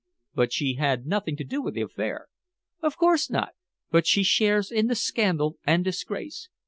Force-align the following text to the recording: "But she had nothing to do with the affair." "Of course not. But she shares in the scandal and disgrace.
"But 0.33 0.51
she 0.51 0.77
had 0.79 1.05
nothing 1.05 1.35
to 1.37 1.43
do 1.43 1.61
with 1.61 1.75
the 1.75 1.83
affair." 1.83 2.25
"Of 2.81 2.97
course 2.97 3.29
not. 3.29 3.53
But 3.91 4.07
she 4.07 4.23
shares 4.23 4.71
in 4.71 4.87
the 4.87 4.95
scandal 4.95 5.59
and 5.63 5.83
disgrace. 5.83 6.49